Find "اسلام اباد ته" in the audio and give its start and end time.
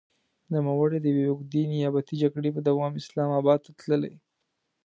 3.01-3.71